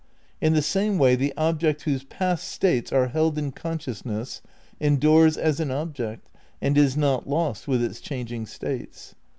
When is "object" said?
1.37-1.83, 5.69-6.27